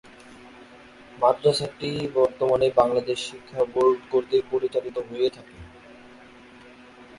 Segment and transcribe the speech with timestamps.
[1.17, 1.89] মাদ্রাসাটি
[2.15, 5.55] বর্তমানে বাংলাদেশ মাদ্রাসা শিক্ষাবোর্ড কতৃক পরিচালিত হয়ে থাকে।